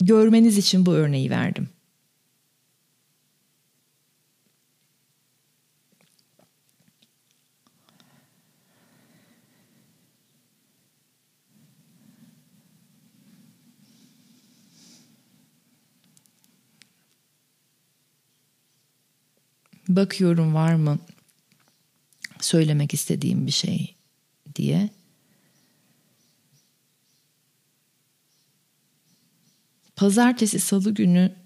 [0.00, 1.68] Görmeniz için bu örneği verdim.
[19.98, 20.98] Bakıyorum var mı
[22.40, 23.94] söylemek istediğim bir şey
[24.54, 24.90] diye.
[29.96, 31.36] Pazartesi salı günü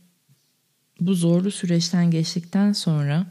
[1.00, 3.26] bu zorlu süreçten geçtikten sonra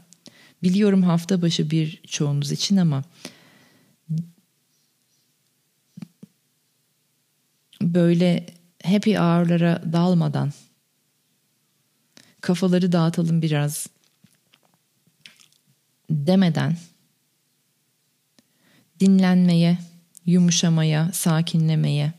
[0.62, 3.04] biliyorum hafta başı bir çoğunuz için ama
[7.82, 8.46] böyle
[8.84, 10.52] happy hour'lara dalmadan
[12.40, 13.91] kafaları dağıtalım biraz
[16.12, 16.76] demeden
[19.00, 19.78] dinlenmeye,
[20.26, 22.12] yumuşamaya, sakinlemeye,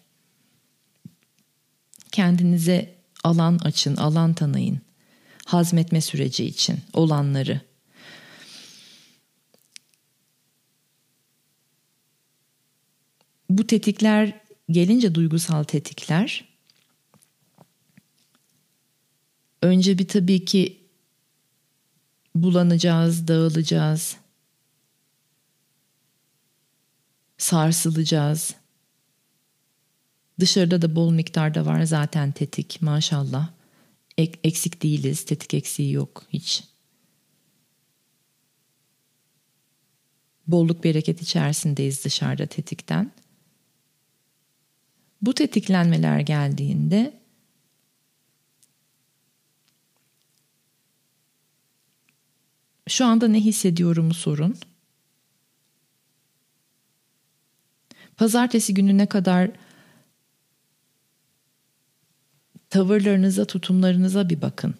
[2.11, 4.81] kendinize alan açın, alan tanıyın.
[5.45, 7.61] Hazmetme süreci için olanları.
[13.49, 16.45] Bu tetikler gelince duygusal tetikler
[19.61, 20.82] önce bir tabii ki
[22.35, 24.17] bulanacağız, dağılacağız.
[27.37, 28.55] Sarsılacağız.
[30.39, 33.49] Dışarıda da bol miktarda var zaten tetik maşallah.
[34.17, 36.63] Ek, eksik değiliz, tetik eksiği yok hiç.
[40.47, 43.11] bolluk bereket içerisindeyiz dışarıda tetikten.
[45.21, 47.22] Bu tetiklenmeler geldiğinde
[52.87, 54.55] şu anda ne hissediyorumu sorun.
[58.17, 59.51] Pazartesi günü ne kadar
[62.69, 64.75] tavırlarınıza, tutumlarınıza bir bakın.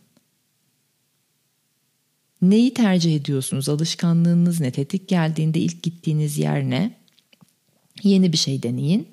[2.41, 3.69] Neyi tercih ediyorsunuz?
[3.69, 4.71] Alışkanlığınız ne?
[4.71, 6.97] Tetik geldiğinde ilk gittiğiniz yer ne?
[8.03, 9.07] Yeni bir şey deneyin.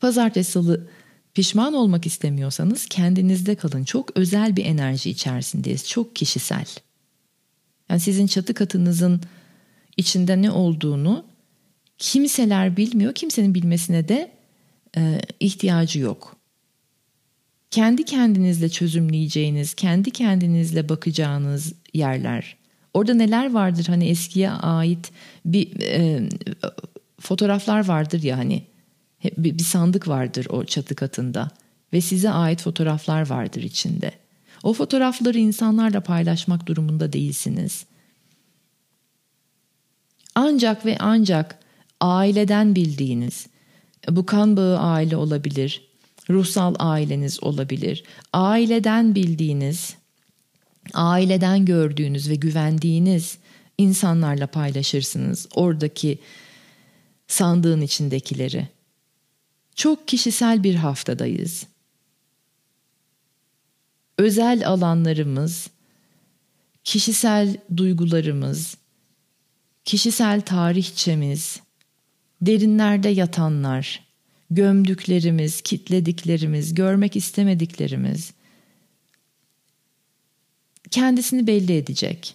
[0.00, 0.88] Pazartesi salı
[1.36, 3.84] pişman olmak istemiyorsanız kendinizde kalın.
[3.84, 5.88] Çok özel bir enerji içerisindeyiz.
[5.88, 6.66] Çok kişisel.
[7.90, 9.20] Yani sizin çatı katınızın
[9.96, 11.24] içinde ne olduğunu
[11.98, 13.14] kimseler bilmiyor.
[13.14, 14.32] Kimsenin bilmesine de
[14.96, 16.36] e, ihtiyacı yok.
[17.70, 22.56] Kendi kendinizle çözümleyeceğiniz, kendi kendinizle bakacağınız yerler.
[22.94, 25.12] Orada neler vardır hani eskiye ait
[25.44, 26.28] bir e,
[27.20, 28.62] fotoğraflar vardır ya hani
[29.38, 31.50] bir, sandık vardır o çatı katında
[31.92, 34.12] ve size ait fotoğraflar vardır içinde.
[34.62, 37.86] O fotoğrafları insanlarla paylaşmak durumunda değilsiniz.
[40.34, 41.58] Ancak ve ancak
[42.00, 43.46] aileden bildiğiniz,
[44.10, 45.88] bu kan bağı aile olabilir,
[46.30, 48.04] ruhsal aileniz olabilir.
[48.32, 49.96] Aileden bildiğiniz,
[50.94, 53.38] aileden gördüğünüz ve güvendiğiniz
[53.78, 56.18] insanlarla paylaşırsınız oradaki
[57.28, 58.68] sandığın içindekileri.
[59.76, 61.66] Çok kişisel bir haftadayız.
[64.18, 65.70] Özel alanlarımız,
[66.84, 68.76] kişisel duygularımız,
[69.84, 71.60] kişisel tarihçemiz,
[72.40, 74.06] derinlerde yatanlar,
[74.50, 78.32] gömdüklerimiz, kitlediklerimiz, görmek istemediklerimiz
[80.90, 82.34] kendisini belli edecek.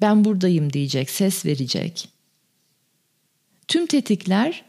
[0.00, 2.08] Ben buradayım diyecek, ses verecek.
[3.70, 4.64] Tüm tetikler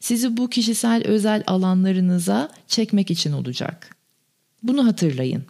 [0.00, 3.96] sizi bu kişisel özel alanlarınıza çekmek için olacak.
[4.62, 5.44] Bunu hatırlayın.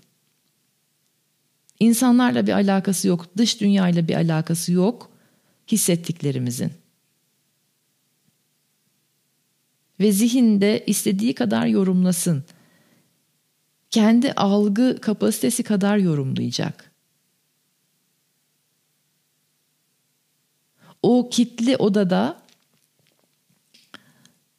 [1.81, 5.11] İnsanlarla bir alakası yok, dış dünyayla bir alakası yok
[5.69, 6.73] hissettiklerimizin.
[10.01, 12.45] Ve zihinde istediği kadar yorumlasın.
[13.91, 16.93] Kendi algı kapasitesi kadar yorumlayacak.
[21.03, 22.44] O kitli odada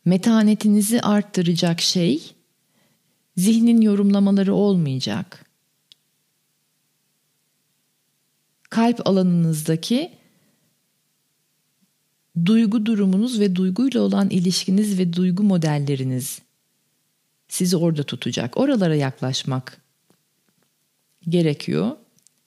[0.05, 2.35] metanetinizi arttıracak şey
[3.37, 5.45] zihnin yorumlamaları olmayacak.
[8.69, 10.11] Kalp alanınızdaki
[12.45, 16.41] duygu durumunuz ve duyguyla olan ilişkiniz ve duygu modelleriniz
[17.47, 18.57] sizi orada tutacak.
[18.57, 19.81] Oralara yaklaşmak
[21.29, 21.91] gerekiyor.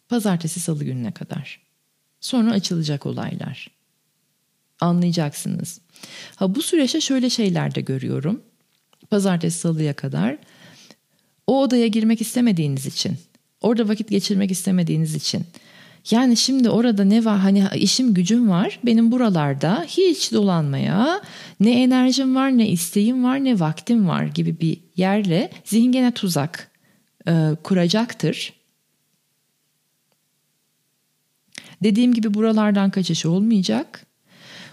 [0.09, 1.61] Pazartesi salı gününe kadar.
[2.21, 3.78] Sonra açılacak olaylar.
[4.81, 5.81] Anlayacaksınız.
[6.37, 8.43] Ha bu süreçte şöyle şeyler de görüyorum.
[9.11, 10.39] Pazartesi salıya kadar
[11.47, 13.17] o odaya girmek istemediğiniz için,
[13.61, 15.47] orada vakit geçirmek istemediğiniz için
[16.11, 21.23] yani şimdi orada ne var hani işim gücüm var benim buralarda hiç dolanmaya
[21.61, 26.71] ne enerjim var ne isteğim var ne vaktim var gibi bir yerle zihin gene tuzak
[27.29, 28.53] e, kuracaktır.
[31.83, 34.07] Dediğim gibi buralardan kaçış olmayacak.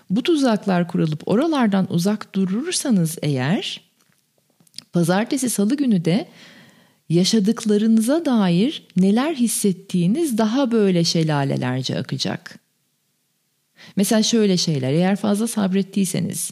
[0.10, 3.82] Bu tuzaklar kurulup oralardan uzak durursanız eğer
[4.94, 6.28] pazartesi salı günü de
[7.10, 12.60] yaşadıklarınıza dair neler hissettiğiniz daha böyle şelalelerce akacak.
[13.96, 16.52] Mesela şöyle şeyler eğer fazla sabrettiyseniz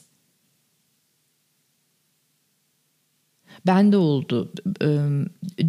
[3.65, 4.51] ben de oldu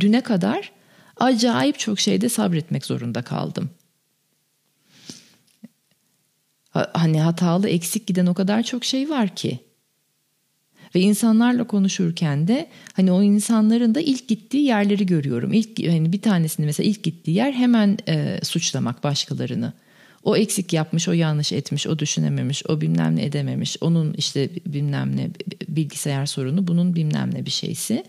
[0.00, 0.72] düne kadar
[1.16, 3.70] acayip çok şeyde sabretmek zorunda kaldım.
[6.74, 9.58] Hani hatalı eksik giden o kadar çok şey var ki.
[10.94, 15.52] Ve insanlarla konuşurken de hani o insanların da ilk gittiği yerleri görüyorum.
[15.52, 19.72] İlk hani bir tanesini mesela ilk gittiği yer hemen e, suçlamak başkalarını.
[20.22, 23.76] O eksik yapmış, o yanlış etmiş, o düşünememiş, o bilmem ne edememiş.
[23.80, 25.30] Onun işte bilmem ne
[25.68, 28.04] bilgisayar sorunu, bunun bilmem ne bir şeysi.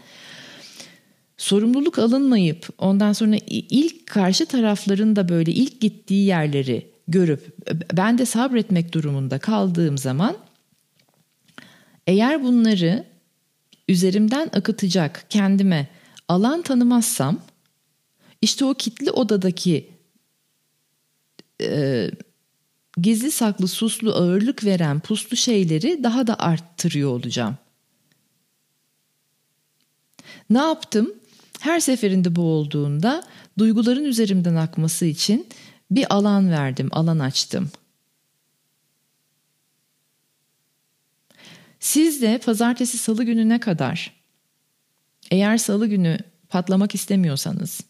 [1.37, 7.55] Sorumluluk alınmayıp ondan sonra ilk karşı tarafların da böyle ilk gittiği yerleri görüp
[7.93, 10.37] ben de sabretmek durumunda kaldığım zaman
[12.07, 13.05] eğer bunları
[13.87, 15.87] üzerimden akıtacak kendime
[16.27, 17.39] alan tanımazsam
[18.41, 19.89] işte o kitli odadaki
[21.61, 22.09] e,
[22.97, 27.57] gizli saklı suslu ağırlık veren puslu şeyleri daha da arttırıyor olacağım.
[30.49, 31.13] Ne yaptım?
[31.59, 33.23] Her seferinde bu olduğunda
[33.57, 35.47] duyguların üzerimden akması için
[35.91, 37.71] bir alan verdim, alan açtım.
[41.79, 44.13] Siz de pazartesi salı gününe kadar
[45.31, 46.17] eğer salı günü
[46.49, 47.81] patlamak istemiyorsanız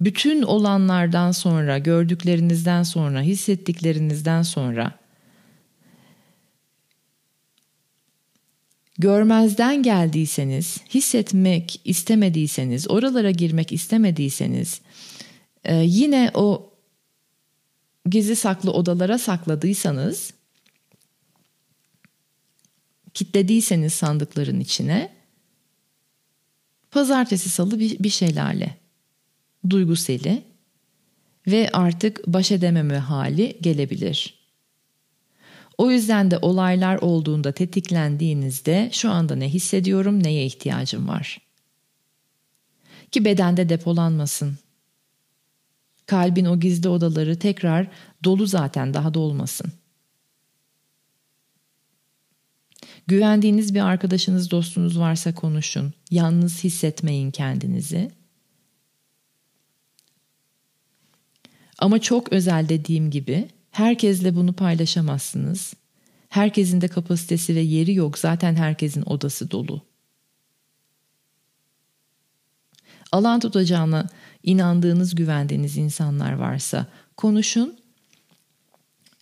[0.00, 4.98] bütün olanlardan sonra, gördüklerinizden sonra, hissettiklerinizden sonra
[8.98, 14.80] görmezden geldiyseniz, hissetmek istemediyseniz, oralara girmek istemediyseniz,
[15.64, 16.74] e, yine o
[18.10, 20.34] gizli saklı odalara sakladıysanız,
[23.14, 25.12] kitlediyseniz sandıkların içine,
[26.90, 28.76] pazartesi salı bir, bir şelale,
[29.70, 30.42] duyguseli
[31.46, 34.40] ve artık baş edememe hali gelebilir.''
[35.80, 41.40] O yüzden de olaylar olduğunda tetiklendiğinizde şu anda ne hissediyorum, neye ihtiyacım var?
[43.10, 44.58] Ki bedende depolanmasın.
[46.10, 47.86] Kalbin o gizli odaları tekrar
[48.24, 49.72] dolu zaten daha dolmasın.
[53.06, 55.92] Güvendiğiniz bir arkadaşınız, dostunuz varsa konuşun.
[56.10, 58.10] Yalnız hissetmeyin kendinizi.
[61.78, 65.74] Ama çok özel dediğim gibi Herkesle bunu paylaşamazsınız.
[66.28, 68.18] Herkesin de kapasitesi ve yeri yok.
[68.18, 69.82] Zaten herkesin odası dolu.
[73.12, 74.08] Alan tutacağına
[74.42, 76.86] inandığınız, güvendiğiniz insanlar varsa
[77.16, 77.76] konuşun.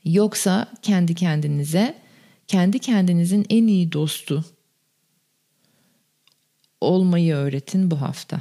[0.05, 1.99] Yoksa kendi kendinize,
[2.47, 4.45] kendi kendinizin en iyi dostu
[6.81, 8.41] olmayı öğretin bu hafta.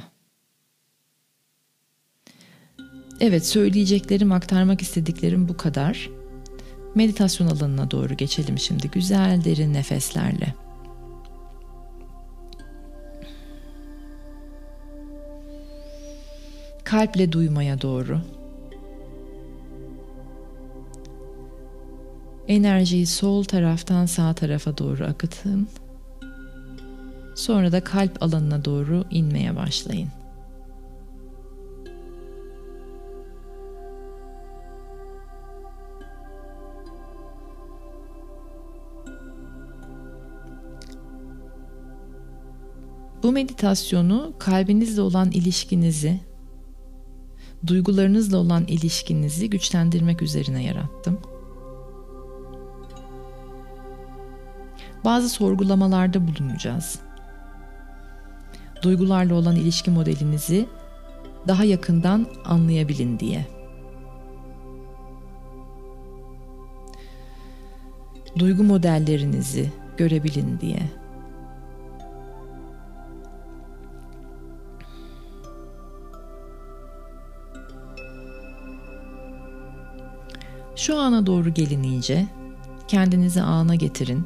[3.20, 6.10] Evet söyleyeceklerim, aktarmak istediklerim bu kadar.
[6.94, 10.67] Meditasyon alanına doğru geçelim şimdi güzel derin nefeslerle.
[16.88, 18.20] Kalple duymaya doğru.
[22.48, 25.68] Enerjiyi sol taraftan sağ tarafa doğru akıtın.
[27.34, 30.08] Sonra da kalp alanına doğru inmeye başlayın.
[43.22, 46.27] Bu meditasyonu kalbinizle olan ilişkinizi,
[47.66, 51.18] duygularınızla olan ilişkinizi güçlendirmek üzerine yarattım.
[55.04, 56.98] Bazı sorgulamalarda bulunacağız.
[58.82, 60.66] Duygularla olan ilişki modelinizi
[61.48, 63.46] daha yakından anlayabilin diye.
[68.38, 70.82] Duygu modellerinizi görebilin diye.
[80.88, 82.26] Şu ana doğru gelin iyice.
[82.88, 84.22] Kendinizi ana getirin.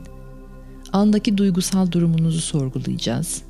[0.92, 3.42] Andaki duygusal durumunuzu sorgulayacağız.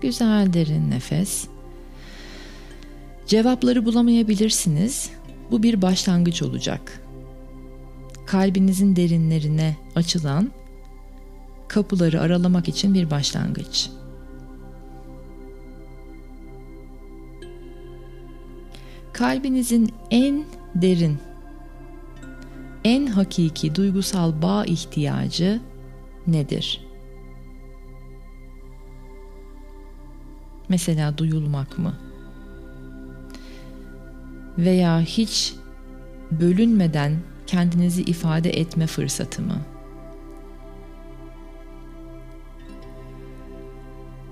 [0.00, 1.48] Güzel derin nefes.
[3.26, 5.10] Cevapları bulamayabilirsiniz.
[5.50, 7.02] Bu bir başlangıç olacak.
[8.26, 10.50] Kalbinizin derinlerine açılan
[11.68, 13.90] kapıları aralamak için bir başlangıç.
[19.16, 20.44] Kalbinizin en
[20.74, 21.18] derin,
[22.84, 25.60] en hakiki duygusal bağ ihtiyacı
[26.26, 26.86] nedir?
[30.68, 31.94] Mesela duyulmak mı?
[34.58, 35.54] Veya hiç
[36.30, 39.60] bölünmeden kendinizi ifade etme fırsatı mı?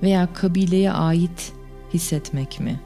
[0.02, 1.52] Veya kabileye ait
[1.94, 2.80] hissetmek mi?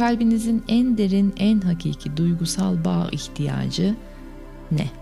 [0.00, 3.94] Kalbinizin en derin, en hakiki duygusal bağ ihtiyacı
[4.72, 4.99] ne?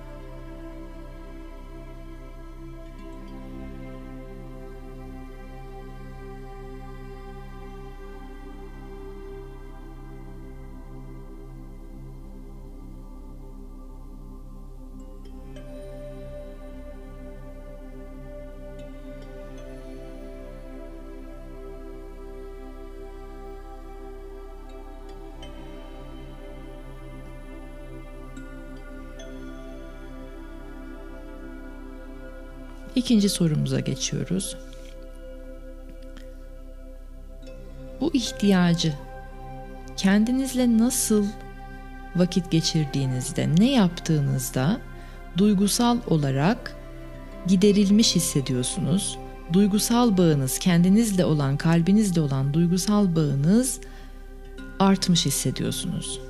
[33.09, 34.57] İkinci sorumuza geçiyoruz.
[38.01, 38.95] Bu ihtiyacı
[39.97, 41.27] kendinizle nasıl
[42.17, 44.81] vakit geçirdiğinizde, ne yaptığınızda
[45.39, 46.77] duygusal olarak
[47.47, 49.19] giderilmiş hissediyorsunuz.
[49.53, 53.81] Duygusal bağınız, kendinizle olan, kalbinizle olan duygusal bağınız
[54.81, 56.21] artmış hissediyorsunuz.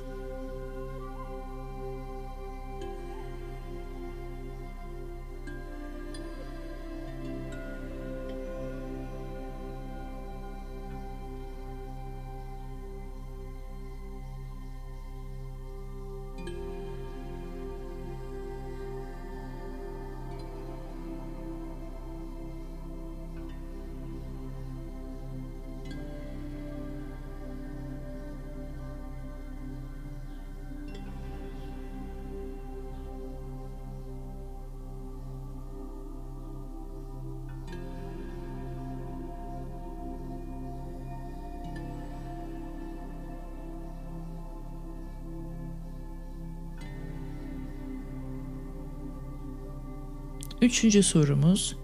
[50.61, 51.75] Üçüncü sorumuz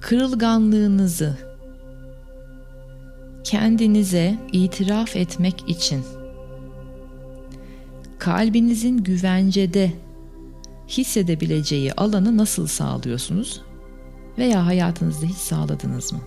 [0.00, 1.38] kırılganlığınızı
[3.44, 6.04] kendinize itiraf etmek için
[8.18, 9.92] kalbinizin güvencede
[10.88, 13.62] hissedebileceği alanı nasıl sağlıyorsunuz
[14.38, 16.20] veya hayatınızda hiç sağladınız mı?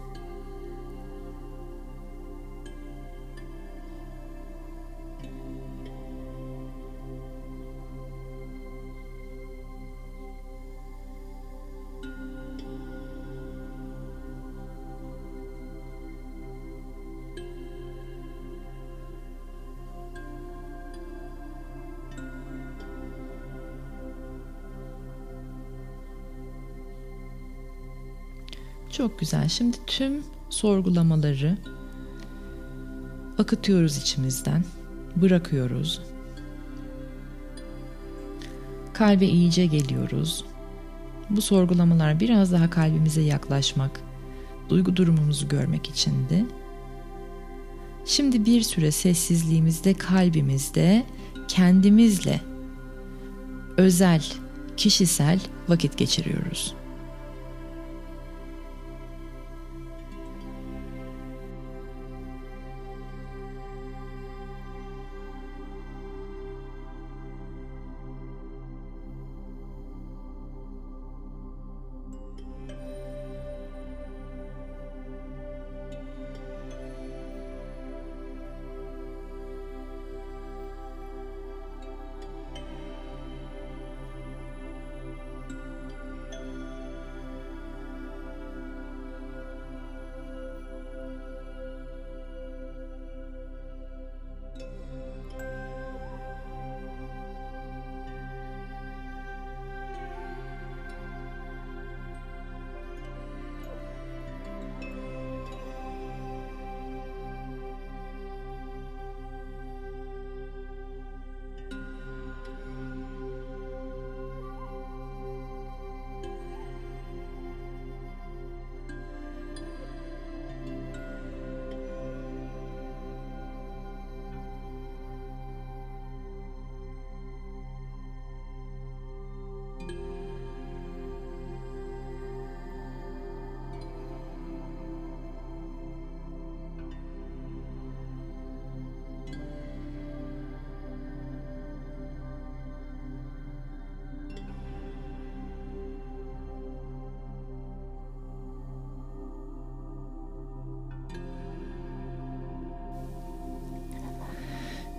[28.97, 29.49] Çok güzel.
[29.49, 31.57] Şimdi tüm sorgulamaları
[33.37, 34.63] akıtıyoruz içimizden.
[35.15, 36.01] Bırakıyoruz.
[38.93, 40.45] Kalbe iyice geliyoruz.
[41.29, 43.99] Bu sorgulamalar biraz daha kalbimize yaklaşmak,
[44.69, 46.45] duygu durumumuzu görmek içindi.
[48.05, 51.05] Şimdi bir süre sessizliğimizde, kalbimizde
[51.47, 52.41] kendimizle
[53.77, 54.23] özel,
[54.77, 56.76] kişisel vakit geçiriyoruz.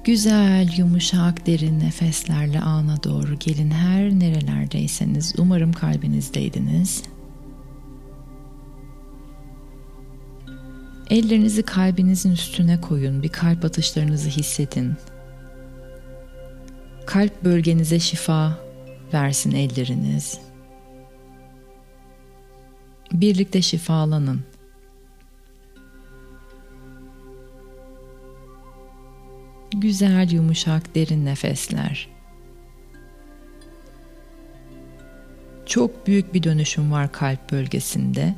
[0.09, 5.35] Güzel, yumuşak, derin nefeslerle ana doğru gelin her nerelerdeyseniz.
[5.39, 7.03] Umarım kalbinizdeydiniz.
[11.11, 13.23] Ellerinizi kalbinizin üstüne koyun.
[13.23, 14.95] Bir kalp atışlarınızı hissedin.
[17.07, 18.59] Kalp bölgenize şifa
[19.13, 20.41] versin elleriniz.
[23.13, 24.41] Birlikte şifalanın.
[29.89, 32.09] Güzel, yumuşak, derin nefesler.
[35.67, 38.35] Çok büyük bir dönüşüm var kalp bölgesinde.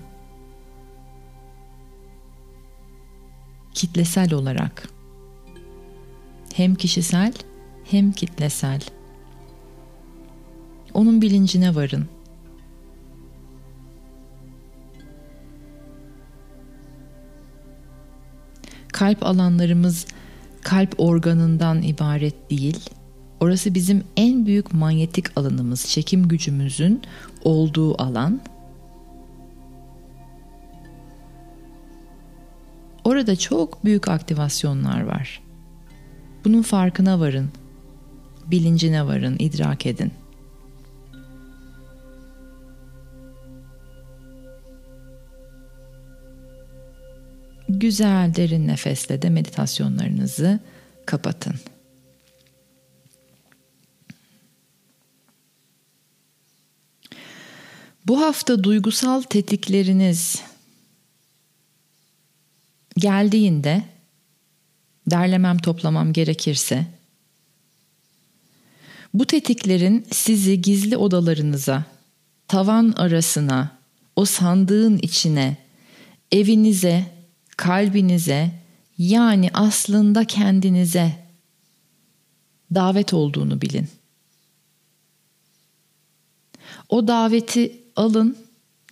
[3.75, 4.89] Kitlesel olarak.
[6.55, 7.33] Hem kişisel
[7.85, 8.81] hem kitlesel.
[10.95, 12.09] Onun bilincine varın.
[18.93, 20.07] Kalp alanlarımız
[20.63, 22.91] kalp organından ibaret değil.
[23.41, 27.03] Orası bizim en büyük manyetik alanımız, çekim gücümüzün
[27.45, 28.41] olduğu alan.
[33.05, 35.43] Orada çok büyük aktivasyonlar var.
[36.45, 37.51] Bunun farkına varın.
[38.47, 40.13] Bilincine varın, idrak edin.
[47.79, 50.61] Güzel derin nefesle de meditasyonlarınızı
[51.07, 51.55] kapatın.
[58.07, 60.43] Bu hafta duygusal tetikleriniz
[62.97, 63.83] geldiğinde
[65.07, 66.87] derlemem toplamam gerekirse
[69.15, 71.85] bu tetiklerin sizi gizli odalarınıza,
[72.49, 73.79] tavan arasına,
[74.17, 75.57] o sandığın içine,
[76.33, 77.20] evinize,
[77.61, 78.51] kalbinize
[78.99, 81.13] yani aslında kendinize
[82.75, 83.89] davet olduğunu bilin.
[86.89, 88.37] O daveti alın,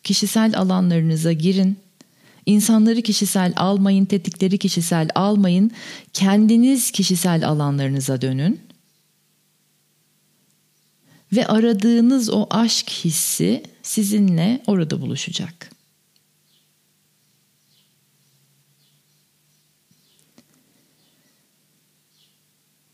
[0.03, 1.79] kişisel alanlarınıza girin.
[2.47, 5.71] İnsanları kişisel almayın, tetikleri kişisel almayın.
[6.13, 8.61] Kendiniz kişisel alanlarınıza dönün.
[11.33, 15.78] Ve aradığınız o aşk hissi sizinle orada buluşacak.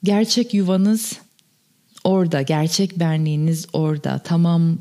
[0.05, 1.13] Gerçek yuvanız
[2.05, 4.19] orada, gerçek benliğiniz orada.
[4.19, 4.79] Tamam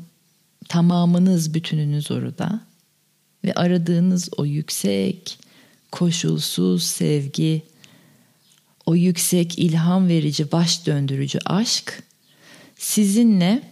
[0.68, 2.60] tamamınız, bütününüz orada.
[3.44, 5.38] Ve aradığınız o yüksek,
[5.92, 7.62] koşulsuz sevgi,
[8.86, 12.02] o yüksek ilham verici, baş döndürücü aşk
[12.76, 13.62] sizinle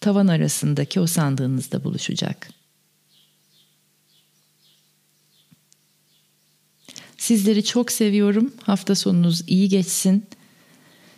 [0.00, 2.61] tavan arasındaki o sandığınızda buluşacak.
[7.22, 8.52] Sizleri çok seviyorum.
[8.62, 10.26] Hafta sonunuz iyi geçsin.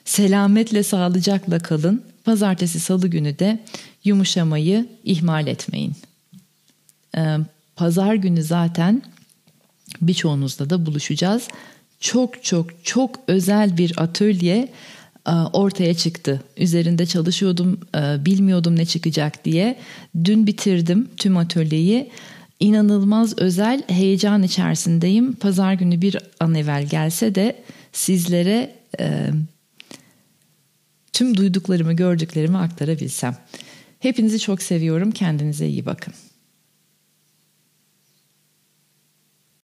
[0.04, 2.02] Selametle, sağlıcakla kalın.
[2.24, 3.64] Pazartesi, salı günü de
[4.04, 5.92] yumuşamayı ihmal etmeyin.
[7.16, 7.36] Ee,
[7.76, 9.02] pazar günü zaten
[10.00, 11.48] birçoğunuzla da buluşacağız.
[12.00, 14.72] Çok çok çok özel bir atölye
[15.26, 16.42] e, ortaya çıktı.
[16.56, 19.78] Üzerinde çalışıyordum, e, bilmiyordum ne çıkacak diye.
[20.24, 22.10] Dün bitirdim tüm atölyeyi.
[22.60, 25.32] İnanılmaz özel heyecan içerisindeyim.
[25.32, 29.30] Pazar günü bir an evvel gelse de sizlere e,
[31.12, 33.36] tüm duyduklarımı, gördüklerimi aktarabilsem.
[33.98, 35.10] Hepinizi çok seviyorum.
[35.10, 36.14] Kendinize iyi bakın.